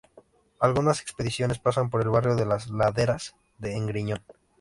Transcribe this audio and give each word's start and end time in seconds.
Algunas 0.59 0.99
expediciones 0.99 1.59
pasan 1.59 1.91
por 1.91 2.01
el 2.01 2.09
barrio 2.09 2.33
de 2.33 2.43
Las 2.47 2.71
Laderas, 2.71 3.35
en 3.61 3.85
Griñón. 3.85 4.23